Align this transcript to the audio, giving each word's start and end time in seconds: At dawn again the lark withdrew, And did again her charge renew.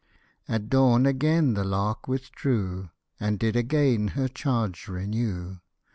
At 0.47 0.67
dawn 0.67 1.05
again 1.05 1.53
the 1.53 1.63
lark 1.63 2.07
withdrew, 2.07 2.89
And 3.19 3.37
did 3.37 3.55
again 3.55 4.07
her 4.17 4.27
charge 4.27 4.87
renew. 4.87 5.57